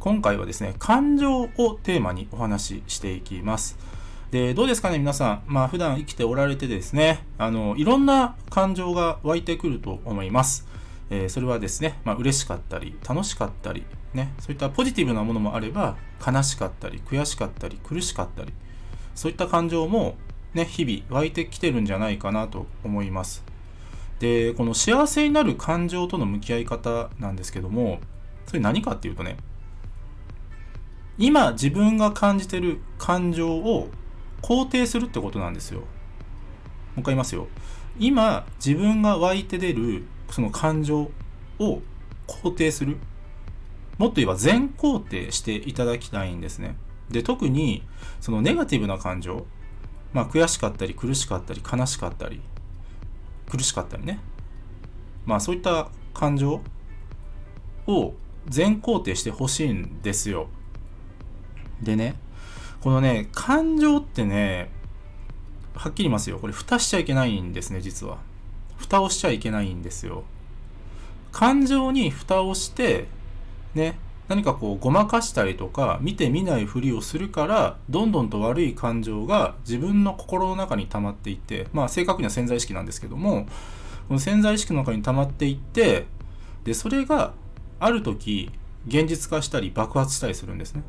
[0.00, 3.76] 今回はですね、感情をテーマにお話ししていきます。
[4.30, 5.42] で、どうですかね、皆さん。
[5.46, 10.68] まあ、普段生きておられてですね、あの、いろんな感情が湧いてくると思います。
[11.10, 13.84] えーそれはですね、まあ、嬉しかったり、楽しかったり、
[14.14, 18.52] ね、そういったポジティブなものもあれば、悲しかったり、悔しかったり、苦しかったり、
[19.16, 20.16] そういった感情も、
[20.54, 23.42] ね、日々湧いてきてるんじゃないかなと思います。
[24.20, 27.98] で、この幸せになる感情との向き合い方なんですけども、
[28.46, 29.36] それ何かっていうとね、
[31.18, 33.88] 今自分が感じてる感情を
[34.40, 35.80] 肯定するってことなんですよ。
[35.80, 37.48] もう一回言いますよ。
[37.98, 41.10] 今自分が湧いて出るその感情
[41.58, 41.82] を
[42.28, 42.98] 肯定する。
[43.98, 46.76] もっと言えば全肯定していただきたいんですね。
[47.10, 47.82] で、特に
[48.20, 49.46] そのネガティブな感情、
[50.12, 52.40] まあ悔しかったり苦しかったり悲しかったり
[53.50, 54.20] 苦しかったりね。
[55.26, 56.62] まあそういった感情
[57.88, 58.14] を
[58.46, 60.48] 全肯定してほしいんですよ。
[61.82, 62.14] でね、
[62.80, 64.70] このね、感情ってね、
[65.74, 66.38] はっきり言いますよ。
[66.38, 68.18] これ、蓋しちゃいけないんですね、実は。
[68.76, 70.24] 蓋をしちゃいけないんですよ。
[71.32, 73.06] 感情に蓋をして、
[73.74, 83.46] ね、何かこう、ごまかしたりとか、見て見ないふりをするから、どんどんと悪い感情が自分の心の中に溜まっていって、まあ、正確には潜在意識なんですけども、
[84.08, 86.06] この潜在意識の中に溜まっていって、
[86.64, 87.32] で、それが
[87.80, 88.50] ある時、
[88.86, 90.82] 現実化したり爆発したりするんですね。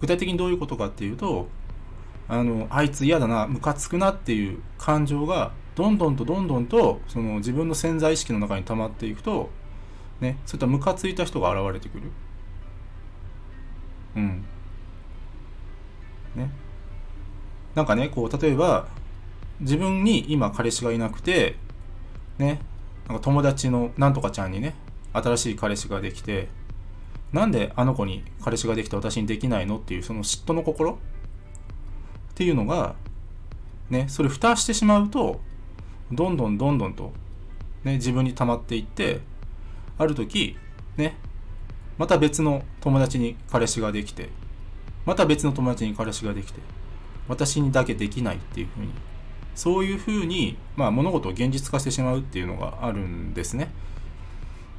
[0.00, 1.48] 具体的にどういうことかっていうと
[2.28, 9.50] あのあいつ嫌だなムカつくなっていう感情がどんどんとどんどんとその自分の潜在意識の中に溜まっていくと
[10.20, 12.10] ねそういったムカついた人が現れてくる。
[14.16, 14.44] うん。
[16.36, 16.50] ね。
[17.74, 18.88] なんかねこう例えば
[19.60, 21.56] 自分に今彼氏がいなくて
[22.38, 22.60] ね
[23.08, 24.74] なんか友達のなんとかちゃんにね
[25.12, 26.48] 新しい彼氏ができて
[27.32, 30.92] なんであの子に彼氏ができて私にできないのっていうその嫉妬の心？
[30.92, 30.96] っ
[32.34, 32.94] ていうのが
[33.90, 35.40] ねそれ蓋してしまうと
[36.10, 37.12] どんどんどんどんと、
[37.84, 39.20] ね、自分に溜まっていって
[39.98, 40.56] ある時
[40.96, 41.16] ね
[41.98, 44.30] また別の友達に彼氏ができて
[45.04, 46.60] また別の友達に彼氏ができて
[47.28, 48.88] 私にだけできないっていうふうに
[49.54, 53.70] そういうふうに、まあ、物事を現実化してしまうっていうのがあるんですね。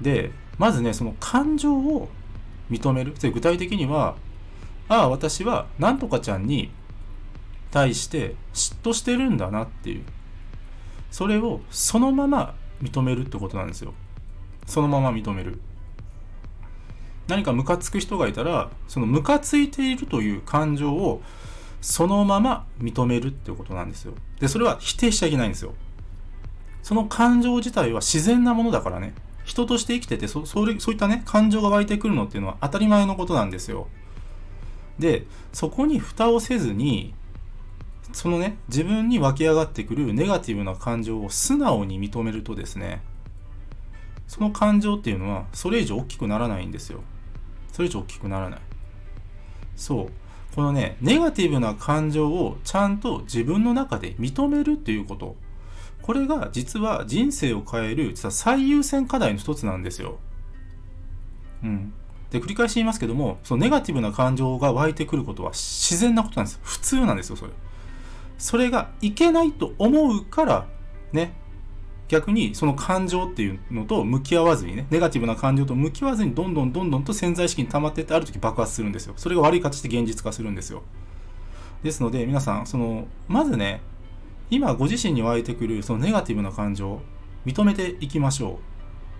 [0.00, 2.08] でまずねその感情を
[2.70, 3.14] 認める？
[3.20, 4.16] 具体的には
[4.88, 6.70] ああ私はなんとかちゃんに
[7.70, 10.04] 対して嫉妬してるんだなっていう。
[11.10, 13.94] それをそのまま認めるってことなんですよ。
[14.66, 15.60] そのまま認める。
[17.28, 21.22] 何かムカつく人がいたらそのムカついているという感情を
[21.80, 24.14] そのまま認めるってことなんですよ。
[24.40, 25.74] でそれは否定しちゃいけないんですよ。
[26.82, 29.14] その感情自体は自然なものだからね。
[29.50, 33.88] 人として生きててそそれそういったね感情が湧いてくるのっていうのは当たり前のことなんですよ。
[35.00, 37.14] でそこに蓋をせずに
[38.12, 43.02] そのね自分に湧き上がってくるネガティブな感情を素直に認めるとですね
[44.28, 47.00] その感情っていうのはそれ以上大きくならないんですよ。
[47.72, 48.60] それ以上大きくならない。
[49.74, 50.54] そう。
[50.54, 55.34] このねネガティブな感情をちゃんと自分の中で認めるっていうこと。
[56.02, 60.18] これが実は人生を変える実は最優先課題の一つなんですよ。
[61.62, 61.92] うん。
[62.30, 66.60] で、繰り返し言いますけども、そのネガティブな感情が湧いてくることは自然なことなんです。
[66.62, 67.52] 普通なんですよ、それ。
[68.38, 70.66] それがいけないと思うから、
[71.12, 71.34] ね、
[72.08, 79.14] 逆にその感情っていうのと向き合わずにね、ネガティブな感情と向き合わずにどんどんどんどんと潜在意識に溜まっていってある時爆発するんですよ。
[79.16, 80.82] それが悪い形で現実化するんですよ。
[81.82, 83.80] ですので皆さん、その、まずね、
[84.50, 87.00] 今ご自身に湧いてくるそのネガティブな感情
[87.46, 88.56] 認めていきましょう。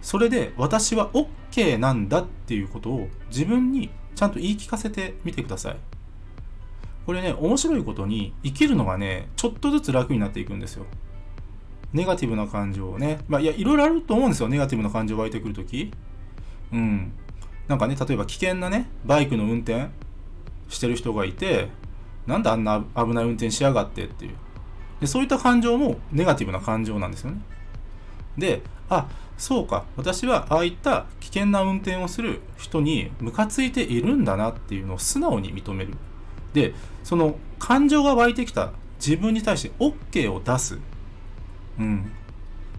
[0.00, 5.76] それで私は OK なんだっていうことを自分にちゃんと言い聞かせてみてください。
[7.04, 10.86] これね面白いことに生きるのがねちょっとずつ楽になっていくんですよ。
[11.92, 13.20] ネガティブな感情をね。
[13.28, 14.48] まあいやいろいろあると思うんですよ。
[14.48, 15.90] ネガティブな感情湧いてくるとき
[16.72, 17.12] うん。
[17.66, 19.88] なんかね例えば危険なねバイクの運転
[20.68, 21.68] してる人がいて
[22.26, 24.36] なんであんな危ない運転しやがってっていう。
[25.00, 27.40] でそういった感情もネガティブな感情なんですよね。
[28.36, 29.84] で、あそうか。
[29.96, 35.94] 私はああいった危険な運転をする人にムカついているんだなっていうのを素直に認める。
[36.52, 36.74] で
[37.04, 40.78] その感情が湧いてきた自分に対して OK を出す。
[41.78, 42.10] うん。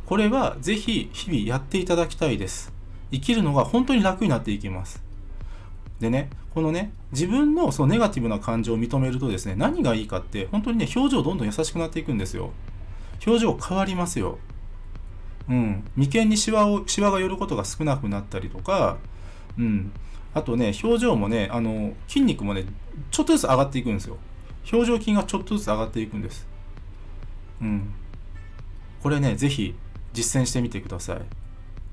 [0.06, 2.74] これはぜひ日々やっていただきたいです。
[3.12, 5.09] 生きるのが本当に楽になっていきます。
[6.00, 12.52] でねこのね自分のそのネガティブな感情を認めるとですね何がいいかって本当にね表情どんどん優しくなっていくんですよ。
[13.26, 14.38] 表情変わりますよ。
[15.50, 15.84] うん。
[15.96, 18.98] 眉間にシワをシワが寄ることが少なくなったりとか
[19.58, 19.92] うん。
[20.34, 22.66] あとね表情もねあの筋肉もね
[23.12, 24.18] ちょっとずつ上がっていくんですよ。
[24.72, 26.48] 表情筋がちょっとずつ上がっていくんです。
[27.62, 27.94] うん。
[29.02, 29.76] これねぜひ
[30.14, 31.22] 実践してみてください。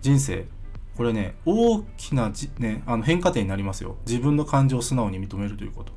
[0.01, 0.47] 人生
[0.97, 3.97] これね、大きなじ、ね、あの変化点になりますよ。
[4.07, 5.93] 自分の感情を素直に認めるということ。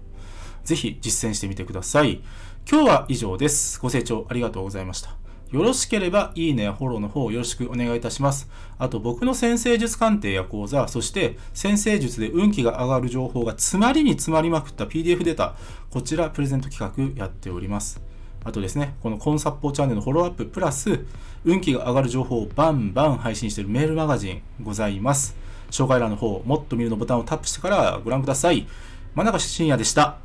[0.64, 2.22] ぜひ実践してみてください。
[2.70, 3.80] 今日は以上です。
[3.80, 5.16] ご清聴ありがとうございました。
[5.52, 8.50] よろしければ、いいねやフォローの方よろしくお願いいたします。
[8.78, 15.56] あと、僕の先生術鑑定や講座、そして先生術で運気が上がる情報が詰まりに詰まりまくった PDF データ、
[15.90, 18.09] こちらプレゼント企画やっております。
[18.44, 21.06] あとですね、このコンサッポーチャンネルのフォローアッププラス、
[21.46, 25.36] 運気が上がる情報をバンバン配信しているメールマガジンございます。
[25.72, 28.68] 紹介欄の方、もっと見るのボタンをタップしてからご覧ください。
[29.14, 30.18] 真中深也でした。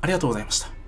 [0.00, 0.81] ありがとうございました。